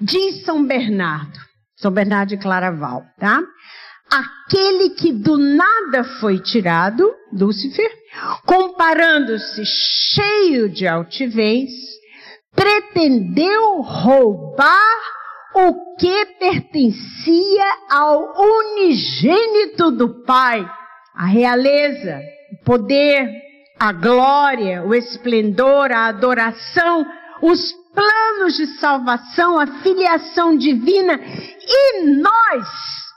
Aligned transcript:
Diz 0.00 0.44
São 0.44 0.64
Bernardo, 0.64 1.38
São 1.76 1.90
Bernardo 1.90 2.30
de 2.30 2.36
Claraval, 2.36 3.04
tá? 3.18 3.42
Aquele 4.10 4.90
que 4.90 5.12
do 5.12 5.36
nada 5.36 6.04
foi 6.20 6.38
tirado, 6.38 7.12
Lúcifer, 7.32 7.90
comparando-se 8.44 9.64
cheio 9.64 10.68
de 10.68 10.86
altivez, 10.86 11.70
pretendeu 12.54 13.80
roubar 13.80 15.16
o 15.54 15.96
que 15.96 16.26
pertencia 16.38 17.64
ao 17.90 18.34
unigênito 18.38 19.90
do 19.90 20.22
Pai, 20.24 20.68
a 21.14 21.26
realeza, 21.26 22.20
o 22.52 22.64
poder, 22.64 23.28
a 23.78 23.92
glória, 23.92 24.84
o 24.84 24.94
esplendor, 24.94 25.90
a 25.90 26.06
adoração, 26.06 27.06
os 27.42 27.72
planos 27.96 28.56
de 28.56 28.66
salvação, 28.78 29.58
a 29.58 29.66
filiação 29.82 30.56
divina 30.56 31.18
e 31.18 32.02
nós 32.20 32.68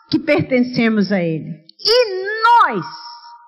que 0.09 0.17
pertencemos 0.17 1.11
a 1.11 1.21
Ele. 1.21 1.51
E 1.79 2.43
nós 2.43 2.85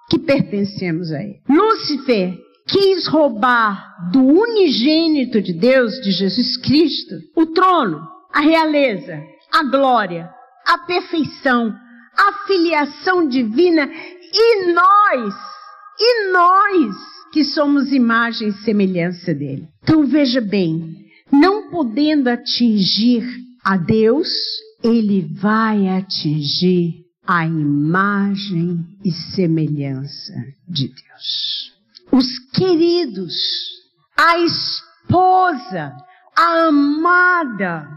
que 0.10 0.20
pertencemos 0.20 1.12
a 1.12 1.24
Ele. 1.24 1.42
Lúcifer 1.50 2.38
quis 2.68 3.08
roubar 3.08 4.12
do 4.12 4.22
unigênito 4.22 5.42
de 5.42 5.54
Deus, 5.54 6.00
de 6.02 6.12
Jesus 6.12 6.58
Cristo, 6.58 7.16
o 7.36 7.46
trono, 7.48 8.06
a 8.34 8.42
realeza, 8.42 9.22
a 9.52 9.64
glória, 9.64 10.30
a 10.68 10.78
perfeição, 10.80 11.74
a 12.18 12.46
filiação 12.46 13.28
divina 13.28 13.90
e 14.34 14.74
nós, 14.74 15.34
e 16.00 16.32
nós 16.32 16.96
que 17.32 17.44
somos 17.44 17.92
imagem 17.92 18.50
e 18.50 18.64
semelhança 18.64 19.34
dele. 19.34 19.68
Então 19.82 20.06
veja 20.06 20.42
bem, 20.42 21.11
podendo 21.72 22.30
atingir 22.30 23.24
a 23.64 23.78
Deus, 23.78 24.28
ele 24.84 25.28
vai 25.34 25.88
atingir 25.88 27.06
a 27.26 27.46
imagem 27.46 28.86
e 29.06 29.12
semelhança 29.12 30.34
de 30.68 30.88
Deus. 30.88 31.72
Os 32.12 32.40
queridos, 32.54 33.34
a 34.18 34.38
esposa, 34.40 35.96
a 36.38 36.68
amada, 36.68 37.88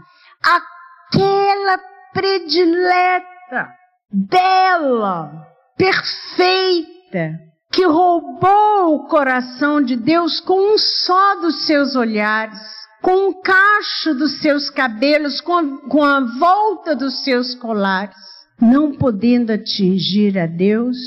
aquela 0.41 1.79
predileta, 2.13 3.73
bela, 4.11 5.45
perfeita, 5.77 7.39
que 7.71 7.85
roubou 7.85 8.95
o 8.95 9.07
coração 9.07 9.81
de 9.81 9.97
Deus 9.97 10.39
com 10.39 10.75
um 10.75 10.77
só 10.77 11.41
dos 11.41 11.65
seus 11.65 11.95
olhares, 11.95 12.61
com 13.05 13.29
um 13.29 13.39
cacho 13.39 14.15
dos 14.15 14.41
seus 14.41 14.71
cabelos, 14.71 15.39
com 15.39 15.53
a, 15.53 15.77
com 15.87 16.03
a 16.03 16.21
volta 16.39 16.95
dos 16.95 17.23
seus 17.23 17.53
colares. 17.53 18.17
Não 18.59 18.97
podendo 18.97 19.51
atingir 19.51 20.39
a 20.39 20.47
Deus, 20.47 20.97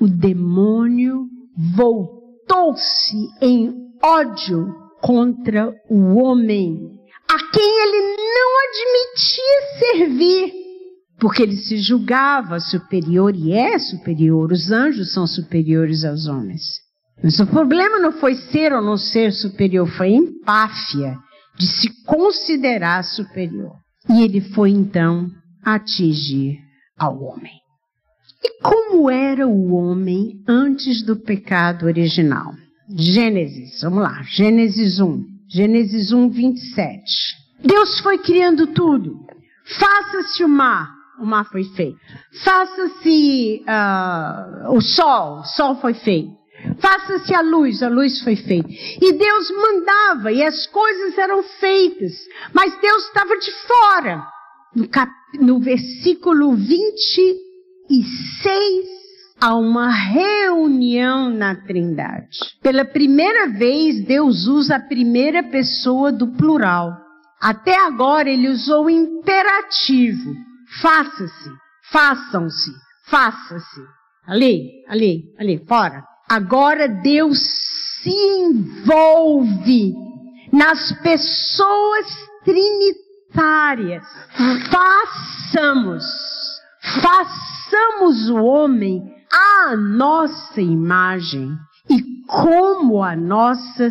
o 0.00 0.08
demônio 0.08 1.28
voltou-se 1.76 3.14
em 3.40 3.72
ódio 4.02 4.74
contra 5.00 5.72
o 5.88 6.16
homem, 6.16 6.90
a 7.30 7.52
quem 7.52 7.82
ele 7.82 8.16
não 8.16 8.50
admitia 8.66 9.78
servir 9.78 10.62
porque 11.20 11.40
ele 11.40 11.56
se 11.56 11.76
julgava 11.76 12.58
superior 12.58 13.32
e 13.36 13.52
é 13.52 13.78
superior. 13.78 14.50
Os 14.50 14.72
anjos 14.72 15.12
são 15.12 15.24
superiores 15.24 16.04
aos 16.04 16.26
homens. 16.26 16.80
Mas 17.22 17.38
o 17.40 17.46
problema 17.46 17.98
não 17.98 18.12
foi 18.12 18.34
ser 18.34 18.72
ou 18.72 18.82
não 18.82 18.96
ser 18.96 19.32
superior, 19.32 19.88
foi 19.88 20.08
a 20.08 20.16
empáfia 20.16 21.16
de 21.58 21.66
se 21.66 22.04
considerar 22.04 23.04
superior. 23.04 23.72
E 24.08 24.22
ele 24.22 24.40
foi 24.40 24.70
então 24.70 25.30
atingir 25.64 26.58
ao 26.98 27.22
homem. 27.22 27.52
E 28.42 28.60
como 28.60 29.08
era 29.08 29.46
o 29.46 29.74
homem 29.74 30.42
antes 30.48 31.02
do 31.02 31.16
pecado 31.16 31.86
original? 31.86 32.52
Gênesis, 32.96 33.80
vamos 33.82 34.02
lá, 34.02 34.22
Gênesis 34.24 34.98
1, 35.00 35.24
Gênesis 35.48 36.12
1, 36.12 36.28
27. 36.28 37.02
Deus 37.64 38.00
foi 38.00 38.18
criando 38.18 38.66
tudo. 38.66 39.24
Faça-se 39.64 40.42
o 40.44 40.48
mar, 40.48 40.90
o 41.20 41.24
mar 41.24 41.44
foi 41.44 41.64
feito. 41.64 41.96
Faça-se 42.42 43.62
uh, 43.62 44.74
o 44.74 44.80
sol, 44.80 45.40
o 45.40 45.44
sol 45.44 45.76
foi 45.76 45.94
feito. 45.94 46.41
Faça-se 46.82 47.32
a 47.32 47.40
luz, 47.40 47.80
a 47.80 47.88
luz 47.88 48.20
foi 48.22 48.34
feita. 48.34 48.68
E 48.68 49.12
Deus 49.12 49.50
mandava 49.52 50.32
e 50.32 50.42
as 50.42 50.66
coisas 50.66 51.16
eram 51.16 51.44
feitas. 51.44 52.12
Mas 52.52 52.76
Deus 52.80 53.06
estava 53.06 53.38
de 53.38 53.52
fora. 53.66 54.26
No, 54.74 54.88
cap, 54.88 55.12
no 55.38 55.60
versículo 55.60 56.56
26, 56.56 58.88
há 59.40 59.54
uma 59.54 59.90
reunião 59.90 61.30
na 61.30 61.54
Trindade. 61.54 62.38
Pela 62.60 62.84
primeira 62.84 63.46
vez, 63.46 64.04
Deus 64.04 64.48
usa 64.48 64.74
a 64.76 64.80
primeira 64.80 65.44
pessoa 65.44 66.10
do 66.10 66.32
plural. 66.32 66.96
Até 67.40 67.78
agora, 67.78 68.28
ele 68.28 68.48
usou 68.48 68.86
o 68.86 68.90
imperativo. 68.90 70.34
Faça-se, 70.80 71.50
façam-se, 71.92 72.72
faça-se. 73.06 73.80
Ali, 74.26 74.84
ali, 74.88 75.32
ali, 75.38 75.64
fora. 75.66 76.11
Agora 76.28 76.88
Deus 76.88 77.38
se 78.02 78.10
envolve 78.10 79.94
nas 80.52 80.92
pessoas 81.02 82.06
trinitárias. 82.44 84.04
Façamos, 84.70 86.04
façamos 87.00 88.28
o 88.28 88.36
homem 88.36 89.02
à 89.32 89.76
nossa 89.76 90.60
imagem 90.60 91.50
e 91.90 92.02
como 92.26 93.02
a 93.02 93.16
nossa 93.16 93.90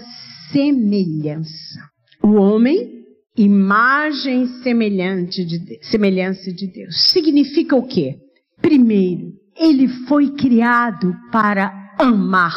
semelhança. 0.52 1.80
O 2.24 2.34
homem 2.34 3.02
imagem 3.38 4.46
semelhante 4.62 5.46
de, 5.46 5.80
semelhança 5.84 6.52
de 6.52 6.68
Deus. 6.68 7.10
Significa 7.10 7.76
o 7.76 7.88
quê? 7.88 8.18
Primeiro, 8.62 9.34
ele 9.58 9.88
foi 9.88 10.32
criado 10.32 11.16
para 11.32 11.81
amar, 12.02 12.56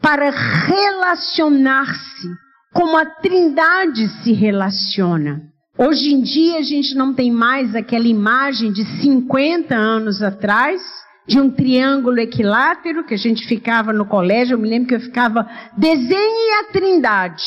para 0.00 0.30
relacionar-se 0.30 2.28
como 2.72 2.96
a 2.96 3.06
Trindade 3.06 4.08
se 4.22 4.32
relaciona. 4.32 5.42
Hoje 5.78 6.12
em 6.12 6.20
dia 6.20 6.58
a 6.58 6.62
gente 6.62 6.94
não 6.94 7.14
tem 7.14 7.32
mais 7.32 7.74
aquela 7.74 8.06
imagem 8.06 8.72
de 8.72 8.84
50 9.00 9.74
anos 9.74 10.22
atrás, 10.22 10.80
de 11.26 11.40
um 11.40 11.50
triângulo 11.50 12.18
equilátero 12.18 13.04
que 13.04 13.14
a 13.14 13.18
gente 13.18 13.46
ficava 13.46 13.92
no 13.92 14.06
colégio. 14.06 14.54
Eu 14.54 14.58
me 14.58 14.68
lembro 14.68 14.88
que 14.88 14.94
eu 14.94 15.00
ficava 15.00 15.48
desenhe 15.76 16.52
a 16.60 16.72
Trindade. 16.72 17.44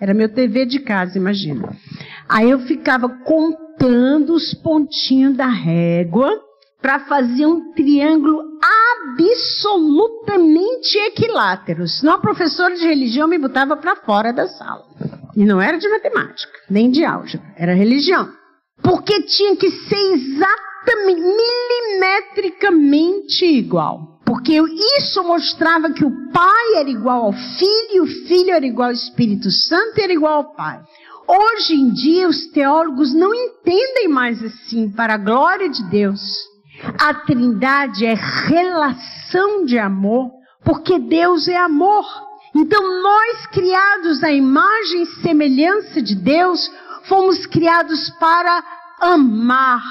Era 0.00 0.12
meu 0.12 0.28
TV 0.28 0.66
de 0.66 0.80
casa, 0.80 1.16
imagina. 1.16 1.74
Aí 2.28 2.50
eu 2.50 2.60
ficava 2.60 3.08
contando 3.08 4.34
os 4.34 4.52
pontinhos 4.52 5.36
da 5.36 5.46
régua 5.46 6.30
para 6.82 7.00
fazer 7.00 7.46
um 7.46 7.72
triângulo 7.72 8.55
absolutamente 8.62 10.96
equilátero. 10.98 11.86
Senão 11.86 12.14
a 12.14 12.20
professora 12.20 12.74
de 12.74 12.86
religião 12.86 13.28
me 13.28 13.38
botava 13.38 13.76
para 13.76 13.96
fora 13.96 14.32
da 14.32 14.46
sala. 14.46 14.86
E 15.34 15.44
não 15.44 15.60
era 15.60 15.78
de 15.78 15.88
matemática, 15.88 16.52
nem 16.70 16.90
de 16.90 17.04
álgebra, 17.04 17.46
era 17.56 17.74
religião. 17.74 18.32
Porque 18.82 19.22
tinha 19.22 19.56
que 19.56 19.70
ser 19.70 20.14
exatamente, 20.14 21.20
milimetricamente 21.20 23.44
igual. 23.44 24.20
Porque 24.24 24.60
isso 24.98 25.22
mostrava 25.22 25.92
que 25.92 26.04
o 26.04 26.30
Pai 26.32 26.76
era 26.76 26.88
igual 26.88 27.26
ao 27.26 27.32
Filho, 27.32 28.02
o 28.02 28.06
Filho 28.26 28.50
era 28.50 28.66
igual 28.66 28.88
ao 28.88 28.94
Espírito 28.94 29.50
Santo, 29.50 30.00
era 30.00 30.12
igual 30.12 30.34
ao 30.34 30.54
Pai. 30.54 30.80
Hoje 31.28 31.74
em 31.74 31.92
dia, 31.92 32.28
os 32.28 32.46
teólogos 32.48 33.12
não 33.12 33.34
entendem 33.34 34.08
mais 34.08 34.42
assim, 34.42 34.90
para 34.90 35.14
a 35.14 35.18
glória 35.18 35.68
de 35.68 35.82
Deus. 35.90 36.20
A 36.98 37.14
Trindade 37.14 38.06
é 38.06 38.14
relação 38.14 39.64
de 39.64 39.78
amor, 39.78 40.30
porque 40.64 40.98
Deus 40.98 41.48
é 41.48 41.56
amor. 41.56 42.04
Então, 42.54 43.02
nós, 43.02 43.46
criados 43.48 44.22
à 44.24 44.32
imagem 44.32 45.02
e 45.02 45.06
semelhança 45.22 46.00
de 46.00 46.14
Deus, 46.14 46.70
fomos 47.08 47.46
criados 47.46 48.10
para 48.18 48.64
amar, 49.00 49.82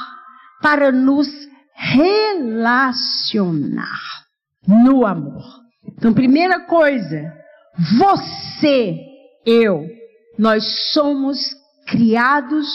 para 0.62 0.92
nos 0.92 1.28
relacionar 1.76 3.06
no 4.68 5.06
amor. 5.06 5.44
Então, 5.86 6.14
primeira 6.14 6.62
coisa, 6.62 7.32
você, 8.00 8.98
eu, 9.46 9.86
nós 10.38 10.92
somos 10.94 11.38
criados 11.88 12.68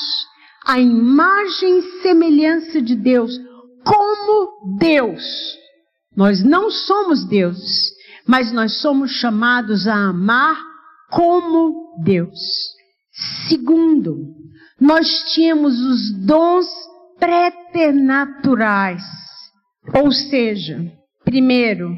à 0.67 0.79
imagem 0.79 1.79
e 1.79 2.03
semelhança 2.03 2.81
de 2.81 2.95
Deus, 2.95 3.33
como 3.85 4.77
Deus. 4.79 5.23
Nós 6.17 6.43
não 6.43 6.71
somos 6.71 7.25
deuses, 7.25 7.93
mas 8.27 8.53
nós 8.53 8.81
somos 8.81 9.13
chamados 9.13 9.87
a 9.87 9.95
amar 9.95 10.57
como 11.11 11.95
Deus. 12.03 12.39
Segundo, 13.49 14.17
nós 14.81 15.09
tínhamos 15.33 15.81
os 15.81 16.13
dons 16.27 16.67
preternaturais. 17.19 19.03
Ou 19.95 20.11
seja, 20.11 20.91
primeiro, 21.25 21.95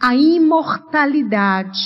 a 0.00 0.14
imortalidade. 0.14 1.78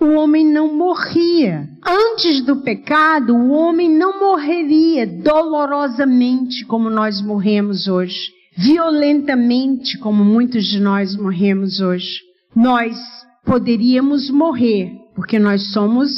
O 0.00 0.14
homem 0.14 0.46
não 0.46 0.74
morria. 0.74 1.68
Antes 1.84 2.42
do 2.44 2.62
pecado, 2.62 3.36
o 3.36 3.50
homem 3.50 3.90
não 3.90 4.18
morreria 4.18 5.06
dolorosamente 5.06 6.64
como 6.64 6.88
nós 6.88 7.20
morremos 7.20 7.86
hoje, 7.86 8.32
violentamente 8.60 9.98
como 9.98 10.22
muitos 10.22 10.66
de 10.66 10.80
nós 10.80 11.16
morremos 11.16 11.80
hoje. 11.80 12.20
Nós 12.54 12.96
poderíamos 13.44 14.30
morrer, 14.30 14.92
porque 15.14 15.38
nós 15.38 15.72
somos 15.72 16.10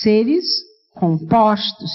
seres 0.00 0.44
compostos, 0.94 1.90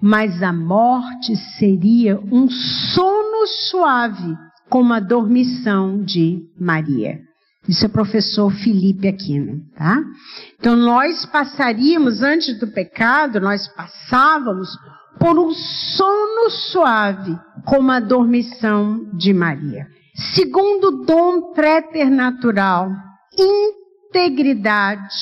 mas 0.00 0.42
a 0.42 0.52
morte 0.52 1.34
seria 1.58 2.18
um 2.30 2.48
sono 2.50 3.46
suave, 3.46 4.36
como 4.68 4.92
a 4.92 5.00
dormição 5.00 6.02
de 6.02 6.42
Maria. 6.58 7.20
Isso 7.68 7.84
é 7.84 7.88
professor 7.88 8.52
Felipe 8.52 9.08
Aquino, 9.08 9.60
tá? 9.76 10.00
Então 10.58 10.76
nós 10.76 11.24
passaríamos 11.26 12.22
antes 12.22 12.58
do 12.58 12.68
pecado, 12.68 13.40
nós 13.40 13.66
passávamos 13.68 14.68
por 15.18 15.38
um 15.38 15.52
sono 15.52 16.50
suave, 16.50 17.36
como 17.64 17.90
a 17.90 18.00
dormição 18.00 19.10
de 19.14 19.32
Maria. 19.32 19.86
Segundo 20.34 21.04
dom 21.04 21.52
preternatural, 21.52 22.90
integridade 24.10 25.14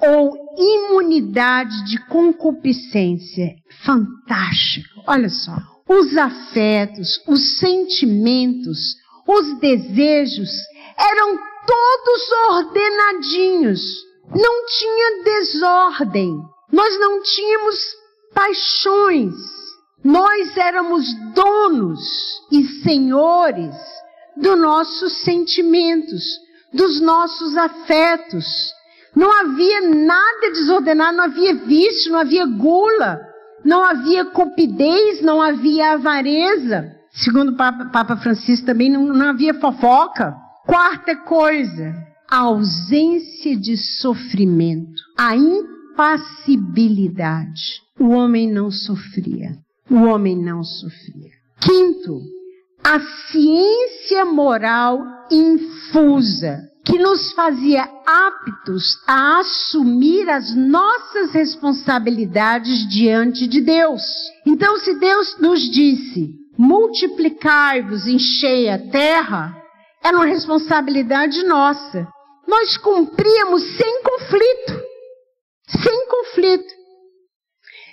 ou 0.00 0.36
imunidade 0.56 1.84
de 1.86 1.98
concupiscência. 2.06 3.54
Fantástico. 3.84 5.02
Olha 5.06 5.28
só. 5.28 5.56
Os 5.88 6.16
afetos, 6.16 7.22
os 7.26 7.58
sentimentos, 7.58 8.78
os 9.26 9.58
desejos 9.58 10.50
eram 10.96 11.38
todos 11.66 12.32
ordenadinhos. 12.50 13.80
Não 14.34 14.66
tinha 14.66 15.22
desordem. 15.24 16.36
Nós 16.72 16.98
não 17.00 17.22
tínhamos 17.22 17.76
paixões. 18.34 19.34
Nós 20.04 20.56
éramos 20.56 21.06
donos 21.34 22.00
e 22.52 22.64
senhores 22.82 23.74
dos 24.36 24.58
nossos 24.58 25.24
sentimentos, 25.24 26.24
dos 26.72 27.00
nossos 27.00 27.56
afetos. 27.56 28.46
Não 29.14 29.32
havia 29.32 29.80
nada 29.82 30.50
desordenado, 30.52 31.16
não 31.16 31.24
havia 31.24 31.54
vício, 31.54 32.12
não 32.12 32.20
havia 32.20 32.46
gula, 32.46 33.20
não 33.64 33.84
havia 33.84 34.24
cupidez, 34.24 35.20
não 35.20 35.42
havia 35.42 35.94
avareza. 35.94 36.94
Segundo 37.10 37.50
o 37.50 37.56
Papa, 37.56 37.86
Papa 37.86 38.16
Francisco 38.16 38.66
também 38.66 38.90
não, 38.90 39.06
não 39.06 39.30
havia 39.30 39.54
fofoca. 39.54 40.34
Quarta 40.64 41.16
coisa, 41.16 41.94
a 42.30 42.40
ausência 42.40 43.56
de 43.56 43.76
sofrimento, 43.76 45.00
a 45.16 45.34
impassibilidade. 45.98 47.82
O 47.98 48.10
homem 48.10 48.48
não 48.50 48.70
sofria. 48.70 49.56
O 49.90 49.96
homem 50.04 50.36
não 50.36 50.62
sofria. 50.62 51.32
Quinto, 51.60 52.20
a 52.84 53.00
ciência 53.00 54.24
moral 54.24 55.02
infusa, 55.30 56.60
que 56.84 56.96
nos 56.98 57.32
fazia 57.32 57.82
aptos 58.06 58.96
a 59.06 59.40
assumir 59.40 60.30
as 60.30 60.54
nossas 60.54 61.32
responsabilidades 61.32 62.88
diante 62.88 63.48
de 63.48 63.60
Deus. 63.60 64.02
Então, 64.46 64.78
se 64.78 64.94
Deus 64.94 65.36
nos 65.40 65.68
disse: 65.68 66.30
multiplicai-vos, 66.56 68.06
enchei 68.06 68.68
a 68.70 68.78
terra, 68.78 69.52
era 70.02 70.16
uma 70.16 70.26
responsabilidade 70.26 71.44
nossa. 71.44 72.06
Nós 72.46 72.78
cumpríamos 72.78 73.62
sem 73.76 74.02
conflito. 74.02 74.87
Sem 75.68 76.08
conflito. 76.08 76.74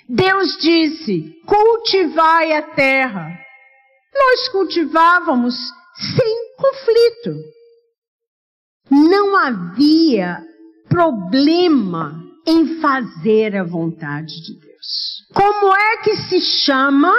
Deus 0.08 0.56
disse: 0.58 1.34
cultivai 1.46 2.52
a 2.52 2.62
terra. 2.62 3.38
Nós 4.14 4.48
cultivávamos 4.48 5.54
sem 6.16 6.56
conflito. 6.56 7.34
Não 8.90 9.36
havia 9.36 10.42
problema 10.88 12.24
em 12.46 12.80
fazer 12.80 13.54
a 13.56 13.64
vontade 13.64 14.40
de 14.42 14.58
Deus. 14.60 15.26
Como 15.34 15.74
é 15.74 15.96
que 15.98 16.16
se 16.16 16.40
chama 16.40 17.12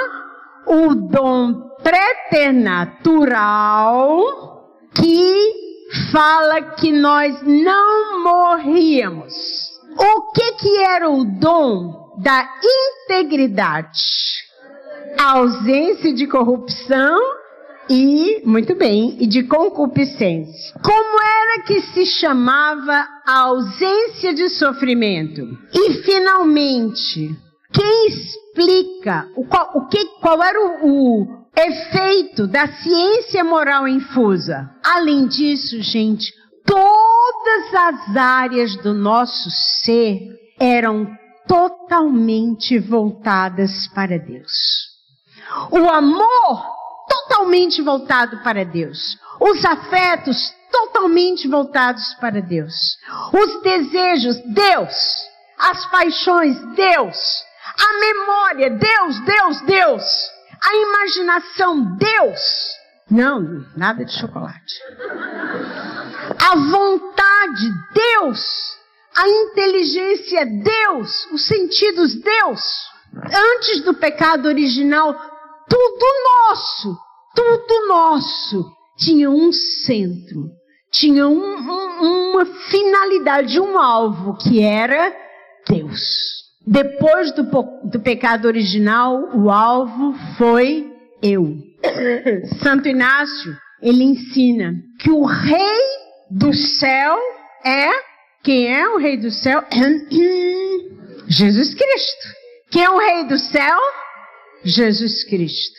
o 0.65 0.95
dom 0.95 1.67
preternatural 1.81 4.65
que 4.93 5.67
fala 6.11 6.61
que 6.75 6.91
nós 6.91 7.41
não 7.43 8.23
morríamos. 8.23 9.66
O 9.97 10.31
que 10.31 10.51
que 10.53 10.77
era 10.77 11.09
o 11.09 11.25
dom 11.25 12.13
da 12.17 12.47
integridade? 13.05 13.99
Ausência 15.17 16.13
de 16.13 16.27
corrupção 16.27 17.19
e, 17.89 18.41
muito 18.45 18.75
bem, 18.75 19.17
e 19.19 19.25
de 19.25 19.43
concupiscência. 19.43 20.79
Como 20.83 21.21
era 21.21 21.63
que 21.63 21.81
se 21.81 22.05
chamava 22.05 23.07
a 23.25 23.39
ausência 23.39 24.33
de 24.33 24.49
sofrimento? 24.49 25.41
E, 25.73 25.93
finalmente, 26.03 27.35
quem 27.73 28.07
explica 28.07 29.27
o, 29.35 29.45
qual, 29.45 29.71
o 29.75 29.87
que, 29.87 30.05
qual 30.21 30.43
era 30.43 30.59
o, 30.59 31.21
o 31.21 31.37
efeito 31.57 32.47
da 32.47 32.67
ciência 32.67 33.43
moral 33.43 33.87
infusa. 33.87 34.69
Além 34.83 35.27
disso, 35.27 35.81
gente, 35.81 36.31
todas 36.67 37.73
as 37.73 38.15
áreas 38.15 38.75
do 38.77 38.93
nosso 38.93 39.49
ser 39.83 40.19
eram 40.59 41.07
totalmente 41.47 42.77
voltadas 42.77 43.87
para 43.95 44.19
Deus. 44.19 44.51
O 45.71 45.89
amor 45.89 46.65
totalmente 47.09 47.81
voltado 47.81 48.43
para 48.43 48.63
Deus. 48.63 49.17
Os 49.39 49.65
afetos 49.65 50.53
totalmente 50.71 51.47
voltados 51.47 52.13
para 52.19 52.41
Deus. 52.41 52.97
Os 53.33 53.63
desejos, 53.63 54.37
Deus. 54.53 54.93
As 55.57 55.89
paixões, 55.89 56.59
Deus. 56.75 57.17
A 57.79 57.99
memória, 57.99 58.69
Deus, 58.69 59.19
Deus, 59.25 59.61
Deus 59.61 60.37
a 60.63 60.75
imaginação, 60.75 61.97
Deus. 61.97 62.39
Não, 63.09 63.65
nada 63.75 64.03
de 64.03 64.19
chocolate. 64.19 64.73
A 66.49 66.55
vontade, 66.55 67.69
Deus. 67.93 68.39
A 69.17 69.27
inteligência, 69.27 70.45
Deus. 70.45 71.27
Os 71.33 71.45
sentidos, 71.45 72.15
Deus. 72.15 72.61
Antes 73.13 73.81
do 73.83 73.93
pecado 73.93 74.47
original, 74.47 75.13
tudo 75.67 76.05
nosso, 76.47 76.97
tudo 77.35 77.87
nosso, 77.87 78.71
tinha 78.97 79.29
um 79.29 79.51
centro, 79.51 80.49
tinha 80.91 81.27
um, 81.27 81.57
um, 81.57 82.31
uma 82.31 82.45
finalidade, 82.45 83.59
um 83.59 83.77
alvo, 83.77 84.37
que 84.37 84.61
era 84.61 85.13
Deus. 85.67 86.01
Depois 86.65 87.33
do, 87.33 87.43
do 87.89 87.99
pecado 87.99 88.45
original, 88.45 89.35
o 89.35 89.49
alvo 89.49 90.13
foi 90.37 90.89
eu. 91.21 91.57
Santo 92.63 92.87
Inácio, 92.87 93.57
ele 93.81 94.03
ensina 94.03 94.73
que 94.99 95.09
o 95.09 95.25
rei 95.25 96.06
do 96.29 96.53
céu 96.53 97.17
é. 97.63 97.89
Quem 98.43 98.73
é 98.73 98.87
o 98.87 98.97
rei 98.97 99.17
do 99.17 99.31
céu? 99.31 99.63
Jesus 101.27 101.73
Cristo. 101.73 102.27
Quem 102.71 102.83
é 102.83 102.89
o 102.89 102.97
rei 102.97 103.25
do 103.25 103.37
céu? 103.37 103.77
Jesus 104.63 105.23
Cristo. 105.25 105.75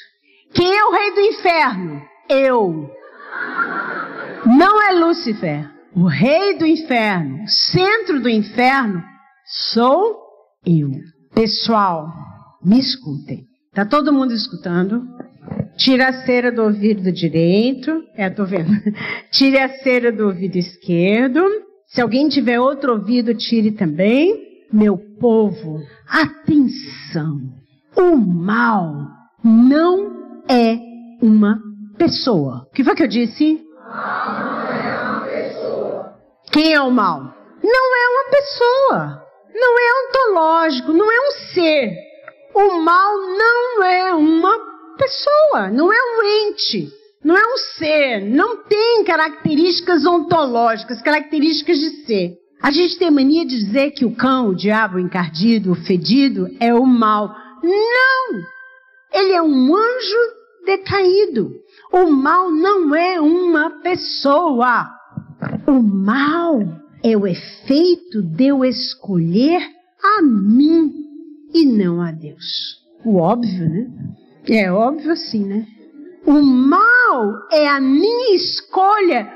Quem 0.52 0.74
é 0.74 0.84
o 0.84 0.92
rei 0.92 1.14
do 1.14 1.20
inferno? 1.20 2.02
Eu. 2.28 2.90
Não 4.46 4.82
é 4.82 4.92
Lúcifer. 4.92 5.70
O 5.94 6.06
rei 6.06 6.56
do 6.58 6.66
inferno, 6.66 7.48
centro 7.48 8.20
do 8.20 8.28
inferno, 8.28 9.02
sou 9.72 10.16
eu. 10.64 10.90
Pessoal, 11.34 12.12
me 12.62 12.78
escutem. 12.78 13.44
Tá 13.74 13.84
todo 13.84 14.12
mundo 14.12 14.32
escutando? 14.32 15.02
Tira 15.78 16.08
a 16.08 16.12
cera 16.24 16.52
do 16.52 16.62
ouvido 16.62 17.10
direito. 17.12 18.04
É, 18.14 18.28
tô 18.28 18.44
vendo. 18.44 18.70
Tire 19.32 19.58
a 19.58 19.68
cera 19.68 20.12
do 20.12 20.26
ouvido 20.26 20.56
esquerdo. 20.56 21.42
Se 21.86 22.00
alguém 22.00 22.28
tiver 22.28 22.60
outro 22.60 22.92
ouvido, 22.92 23.34
tire 23.34 23.70
também. 23.72 24.46
Meu 24.72 24.98
povo, 25.18 25.80
atenção. 26.06 27.40
O 27.96 28.16
mal 28.16 28.92
não 29.42 30.42
é 30.48 30.78
uma 31.22 31.58
pessoa. 31.96 32.66
O 32.68 32.74
que 32.74 32.84
foi 32.84 32.94
que 32.94 33.04
eu 33.04 33.08
disse? 33.08 33.62
Não 33.86 34.70
é 34.70 35.00
uma 35.00 35.20
pessoa. 35.20 36.18
Quem 36.52 36.74
é 36.74 36.80
o 36.82 36.90
mal? 36.90 37.34
Não 37.62 37.96
é 37.96 38.08
uma 38.10 38.30
pessoa 38.30 39.28
não 39.58 39.78
é 39.78 40.08
ontológico, 40.08 40.92
não 40.92 41.10
é 41.10 41.28
um 41.28 41.30
ser. 41.52 41.92
o 42.54 42.80
mal 42.80 43.16
não 43.18 43.84
é 43.84 44.14
uma 44.14 44.67
pessoa, 44.98 45.70
não 45.70 45.92
é 45.92 45.96
um 45.96 46.48
ente, 46.48 46.92
não 47.24 47.36
é 47.36 47.54
um 47.54 47.56
ser, 47.78 48.20
não 48.20 48.64
tem 48.64 49.04
características 49.04 50.04
ontológicas, 50.04 51.00
características 51.00 51.78
de 51.78 51.90
ser. 52.04 52.36
A 52.60 52.70
gente 52.72 52.98
tem 52.98 53.10
mania 53.10 53.46
de 53.46 53.56
dizer 53.56 53.92
que 53.92 54.04
o 54.04 54.14
cão, 54.14 54.48
o 54.48 54.54
diabo, 54.54 54.96
o 54.96 55.00
encardido, 55.00 55.72
o 55.72 55.76
fedido 55.76 56.48
é 56.58 56.74
o 56.74 56.84
mal. 56.84 57.32
Não! 57.62 58.42
Ele 59.12 59.32
é 59.32 59.40
um 59.40 59.76
anjo 59.76 60.16
decaído. 60.66 61.52
O 61.92 62.10
mal 62.10 62.50
não 62.50 62.94
é 62.94 63.20
uma 63.20 63.80
pessoa. 63.80 64.86
O 65.66 65.80
mal 65.80 66.58
é 67.02 67.16
o 67.16 67.26
efeito 67.26 68.22
de 68.22 68.48
eu 68.48 68.64
escolher 68.64 69.62
a 70.02 70.22
mim 70.22 70.92
e 71.54 71.64
não 71.64 72.02
a 72.02 72.10
Deus. 72.10 72.78
O 73.04 73.16
óbvio, 73.16 73.68
né? 73.68 73.86
É 74.50 74.72
óbvio 74.72 75.12
assim, 75.12 75.44
né? 75.44 75.66
O 76.24 76.42
mal 76.42 77.48
é 77.52 77.68
a 77.68 77.80
minha 77.80 78.34
escolha 78.34 79.30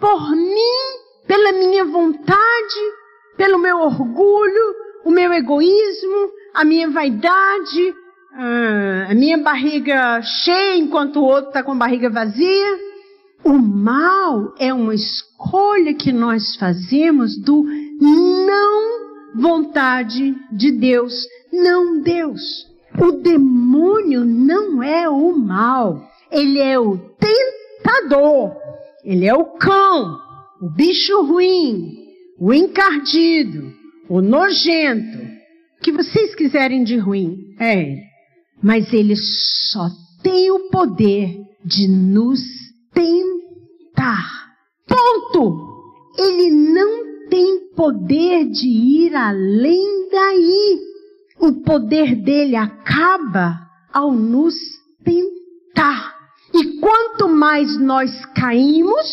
por 0.00 0.30
mim, 0.32 1.26
pela 1.26 1.52
minha 1.52 1.84
vontade, 1.84 2.80
pelo 3.36 3.58
meu 3.58 3.78
orgulho, 3.78 4.74
o 5.04 5.10
meu 5.10 5.32
egoísmo, 5.32 6.30
a 6.54 6.64
minha 6.64 6.90
vaidade, 6.90 7.94
a 9.08 9.14
minha 9.14 9.38
barriga 9.38 10.20
cheia 10.22 10.76
enquanto 10.76 11.20
o 11.20 11.24
outro 11.24 11.48
está 11.48 11.62
com 11.62 11.72
a 11.72 11.76
barriga 11.76 12.10
vazia. 12.10 12.78
O 13.44 13.52
mal 13.52 14.52
é 14.58 14.74
uma 14.74 14.94
escolha 14.94 15.94
que 15.94 16.10
nós 16.12 16.56
fazemos 16.56 17.40
do 17.40 17.64
não 17.64 19.06
vontade 19.34 20.34
de 20.50 20.72
Deus, 20.72 21.14
não 21.52 22.00
Deus. 22.00 22.75
O 22.98 23.12
demônio 23.12 24.24
não 24.24 24.82
é 24.82 25.08
o 25.08 25.36
mal, 25.36 26.02
ele 26.30 26.58
é 26.58 26.78
o 26.78 26.96
tentador, 26.96 28.56
ele 29.04 29.26
é 29.26 29.34
o 29.34 29.44
cão, 29.44 30.18
o 30.62 30.70
bicho 30.70 31.22
ruim, 31.22 31.92
o 32.38 32.52
encardido, 32.54 33.72
o 34.08 34.20
nojento, 34.20 35.18
o 35.78 35.82
que 35.82 35.92
vocês 35.92 36.34
quiserem 36.34 36.84
de 36.84 36.96
ruim, 36.96 37.36
é 37.58 37.82
ele. 37.82 38.02
Mas 38.62 38.92
ele 38.92 39.14
só 39.16 39.88
tem 40.22 40.50
o 40.50 40.70
poder 40.70 41.38
de 41.64 41.86
nos 41.88 42.40
tentar. 42.94 44.46
Ponto! 44.88 45.66
Ele 46.18 46.50
não 46.50 47.28
tem 47.28 47.68
poder 47.74 48.46
de 48.46 48.66
ir 48.66 49.14
além 49.14 50.08
daí. 50.10 50.80
O 51.38 51.62
poder 51.62 52.14
dele 52.16 52.56
acaba 52.56 53.60
ao 53.92 54.12
nos 54.12 54.54
tentar. 55.04 56.14
E 56.54 56.80
quanto 56.80 57.28
mais 57.28 57.78
nós 57.78 58.24
caímos, 58.34 59.10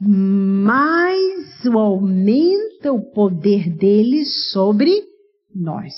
mais 0.00 1.66
aumenta 1.66 2.92
o 2.92 3.00
poder 3.12 3.68
dele 3.70 4.24
sobre 4.24 5.02
nós. 5.54 5.94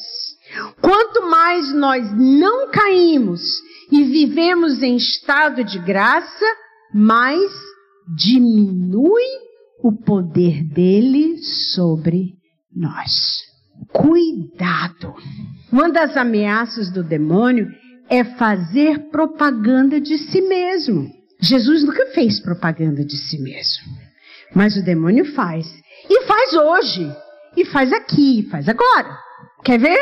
Quanto 0.81 1.29
mais 1.29 1.73
nós 1.75 2.11
não 2.17 2.71
caímos 2.71 3.43
e 3.91 4.05
vivemos 4.05 4.83
em 4.83 4.97
estado 4.97 5.65
de 5.65 5.79
graça, 5.79 6.47
mais 6.95 7.51
diminui 8.17 9.23
o 9.83 9.93
poder 9.93 10.63
dele 10.65 11.39
sobre 11.39 12.35
nós. 12.75 13.50
Cuidado! 13.93 15.15
Uma 15.73 15.91
das 15.91 16.17
ameaças 16.17 16.91
do 16.91 17.03
demônio 17.03 17.69
é 18.09 18.25
fazer 18.25 19.11
propaganda 19.11 20.01
de 20.01 20.19
si 20.19 20.41
mesmo. 20.41 21.09
Jesus 21.41 21.85
nunca 21.85 22.07
fez 22.07 22.41
propaganda 22.41 23.05
de 23.05 23.17
si 23.17 23.41
mesmo, 23.41 23.87
mas 24.55 24.77
o 24.77 24.85
demônio 24.85 25.25
faz. 25.35 25.67
E 26.09 26.23
faz 26.23 26.53
hoje, 26.55 27.11
e 27.57 27.65
faz 27.65 27.93
aqui, 27.93 28.47
faz 28.51 28.69
agora. 28.69 29.19
Quer 29.65 29.79
ver? 29.79 29.99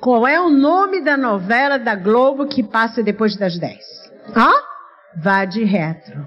Qual 0.00 0.26
é 0.26 0.40
o 0.40 0.48
nome 0.48 1.00
da 1.00 1.16
novela 1.16 1.78
da 1.78 1.94
Globo 1.94 2.46
que 2.46 2.62
passa 2.62 3.02
depois 3.02 3.36
das 3.36 3.58
10? 3.58 3.78
Hã? 4.36 4.50
Vá 5.20 5.44
de 5.44 5.64
retro. 5.64 6.26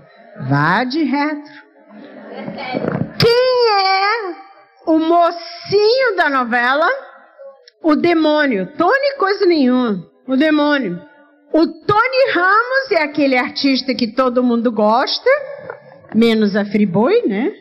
Vá 0.50 0.84
de 0.84 1.03
retro. 1.03 1.53
Quem 3.18 3.70
é 3.70 4.50
o 4.86 4.98
mocinho 4.98 6.16
da 6.16 6.30
novela? 6.30 6.88
O 7.84 7.96
demônio. 7.96 8.72
Tony 8.78 9.16
coisa 9.18 9.46
nenhuma. 9.46 10.06
O 10.28 10.36
demônio. 10.36 11.02
O 11.54 11.68
Tony 11.68 12.32
Ramos 12.34 12.92
é 12.92 13.04
aquele 13.04 13.38
artista 13.38 13.94
que 13.94 14.14
todo 14.14 14.44
mundo 14.44 14.72
gosta, 14.72 15.30
menos 16.16 16.56
a 16.56 16.64
Friboi, 16.64 17.24
né? 17.28 17.54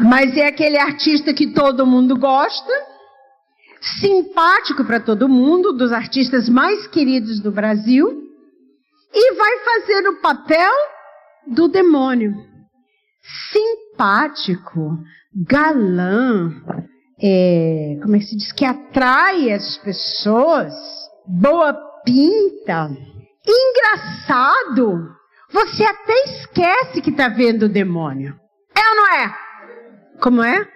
Mas 0.00 0.36
é 0.36 0.46
aquele 0.46 0.78
artista 0.78 1.32
que 1.32 1.52
todo 1.52 1.86
mundo 1.86 2.16
gosta, 2.16 2.72
simpático 4.00 4.84
para 4.84 4.98
todo 4.98 5.28
mundo, 5.28 5.72
dos 5.72 5.92
artistas 5.92 6.48
mais 6.48 6.86
queridos 6.88 7.40
do 7.40 7.52
Brasil, 7.52 8.24
e 9.14 9.34
vai 9.34 9.58
fazer 9.60 10.08
o 10.08 10.20
papel 10.20 10.72
do 11.46 11.68
demônio. 11.68 12.34
Simpático, 13.52 14.98
galã, 15.34 16.52
é, 17.20 17.98
como 18.02 18.16
é 18.16 18.18
que 18.18 18.26
se 18.26 18.36
diz? 18.36 18.52
Que 18.52 18.64
atrai 18.64 19.52
as 19.52 19.76
pessoas, 19.78 20.72
boa 21.26 21.74
pinta, 22.04 22.90
engraçado. 23.46 25.08
Você 25.50 25.82
até 25.84 26.24
esquece 26.24 27.00
que 27.00 27.10
está 27.10 27.28
vendo 27.28 27.64
o 27.64 27.68
demônio. 27.68 28.34
É 28.76 28.90
ou 28.90 28.96
não 28.96 29.14
é? 29.14 29.34
Como 30.20 30.42
é? 30.42 30.68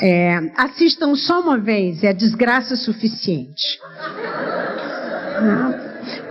é? 0.00 0.52
Assistam 0.56 1.14
só 1.14 1.40
uma 1.40 1.58
vez, 1.58 2.04
é 2.04 2.12
desgraça 2.12 2.76
suficiente. 2.76 3.80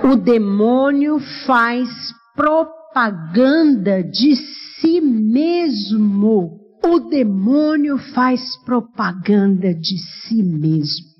O 0.03 0.15
demônio 0.15 1.19
faz 1.45 1.89
propaganda 2.35 4.03
de 4.03 4.35
si 4.35 5.01
mesmo. 5.01 6.64
O 6.85 6.99
demônio 6.99 7.97
faz 7.97 8.55
propaganda 8.63 9.73
de 9.73 9.97
si 9.97 10.43
mesmo. 10.43 11.15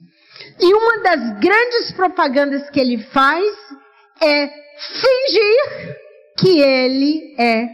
E 0.60 0.74
uma 0.74 1.02
das 1.02 1.40
grandes 1.40 1.92
propagandas 1.96 2.70
que 2.70 2.80
ele 2.80 3.00
faz 3.00 3.46
é 4.22 4.48
fingir 4.48 5.96
que 6.38 6.60
ele 6.60 7.36
é 7.40 7.68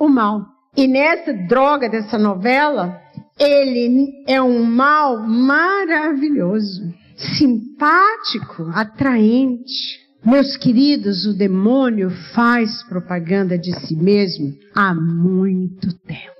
o 0.00 0.08
mal. 0.08 0.44
E 0.76 0.88
nessa 0.88 1.32
droga 1.32 1.88
dessa 1.88 2.18
novela, 2.18 3.00
ele 3.38 4.24
é 4.26 4.42
um 4.42 4.64
mal 4.64 5.18
maravilhoso, 5.26 6.92
simpático, 7.38 8.64
atraente. 8.74 10.08
Meus 10.24 10.56
queridos, 10.56 11.24
o 11.24 11.36
demônio 11.36 12.10
faz 12.34 12.82
propaganda 12.88 13.56
de 13.56 13.72
si 13.86 13.94
mesmo 13.94 14.52
há 14.74 14.92
muito 14.92 15.92
tempo. 16.00 16.37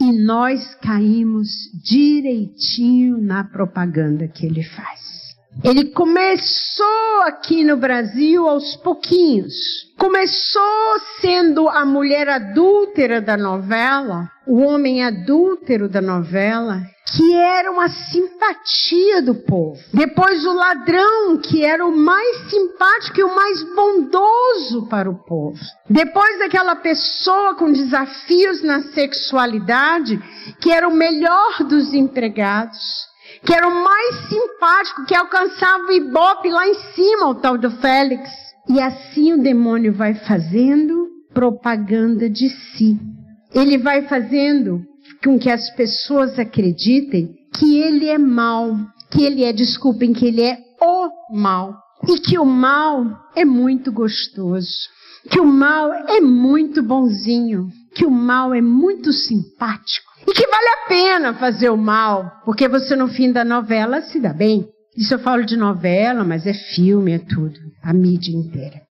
E 0.00 0.12
nós 0.12 0.74
caímos 0.76 1.48
direitinho 1.82 3.18
na 3.18 3.44
propaganda 3.44 4.28
que 4.28 4.46
ele 4.46 4.62
faz. 4.62 5.06
Ele 5.64 5.86
começou 5.86 7.22
aqui 7.24 7.64
no 7.64 7.76
Brasil 7.76 8.46
aos 8.46 8.76
pouquinhos. 8.76 9.54
Começou 9.98 11.00
sendo 11.20 11.68
a 11.68 11.84
mulher 11.84 12.28
adúltera 12.28 13.22
da 13.22 13.36
novela, 13.36 14.30
o 14.46 14.60
homem 14.62 15.02
adúltero 15.02 15.88
da 15.88 16.00
novela, 16.00 16.82
que 17.14 17.34
era 17.34 17.70
uma 17.70 17.88
simpatia 17.88 19.22
do 19.22 19.34
povo. 19.34 19.78
Depois 19.92 20.44
o 20.44 20.52
ladrão, 20.52 21.38
que 21.38 21.64
era 21.64 21.84
o 21.84 21.96
mais 21.96 22.50
simpático 22.50 23.20
e 23.20 23.24
o 23.24 23.34
mais 23.34 23.62
bondoso 23.74 24.88
para 24.88 25.10
o 25.10 25.24
povo. 25.24 25.58
Depois 25.88 26.40
aquela 26.40 26.76
pessoa 26.76 27.54
com 27.54 27.72
desafios 27.72 28.62
na 28.62 28.82
sexualidade, 28.92 30.18
que 30.60 30.70
era 30.70 30.88
o 30.88 30.94
melhor 30.94 31.64
dos 31.64 31.92
empregados 31.92 33.06
que 33.44 33.54
era 33.54 33.68
o 33.68 33.84
mais 33.84 34.28
simpático, 34.28 35.04
que 35.04 35.14
alcançava 35.14 35.84
o 35.84 35.92
ibope 35.92 36.48
lá 36.48 36.66
em 36.66 36.74
cima, 36.94 37.28
o 37.28 37.34
tal 37.34 37.56
do 37.56 37.70
Félix. 37.70 38.28
E 38.68 38.80
assim 38.80 39.32
o 39.32 39.42
demônio 39.42 39.92
vai 39.92 40.14
fazendo 40.14 41.06
propaganda 41.32 42.28
de 42.28 42.48
si. 42.48 42.98
Ele 43.56 43.78
vai 43.78 44.02
fazendo 44.02 44.82
com 45.24 45.38
que 45.38 45.50
as 45.50 45.70
pessoas 45.74 46.38
acreditem 46.38 47.34
que 47.54 47.80
ele 47.80 48.06
é 48.06 48.18
mal, 48.18 48.76
que 49.10 49.24
ele 49.24 49.44
é, 49.44 49.52
desculpem, 49.52 50.12
que 50.12 50.26
ele 50.26 50.42
é 50.42 50.58
o 50.78 51.34
mal. 51.34 51.74
E 52.06 52.20
que 52.20 52.38
o 52.38 52.44
mal 52.44 53.02
é 53.34 53.46
muito 53.46 53.90
gostoso, 53.90 54.68
que 55.30 55.40
o 55.40 55.46
mal 55.46 55.90
é 55.90 56.20
muito 56.20 56.82
bonzinho, 56.82 57.68
que 57.94 58.04
o 58.04 58.10
mal 58.10 58.52
é 58.52 58.60
muito 58.60 59.10
simpático 59.10 60.06
e 60.28 60.32
que 60.32 60.46
vale 60.46 60.68
a 60.68 60.88
pena 60.88 61.34
fazer 61.34 61.70
o 61.70 61.78
mal, 61.78 62.30
porque 62.44 62.68
você 62.68 62.94
no 62.94 63.08
fim 63.08 63.32
da 63.32 63.42
novela 63.42 64.02
se 64.02 64.20
dá 64.20 64.34
bem. 64.34 64.68
Isso 64.94 65.14
eu 65.14 65.18
falo 65.18 65.44
de 65.44 65.56
novela, 65.56 66.24
mas 66.24 66.46
é 66.46 66.52
filme, 66.52 67.12
é 67.12 67.18
tudo. 67.18 67.58
A 67.82 67.94
mídia 67.94 68.32
inteira. 68.32 68.85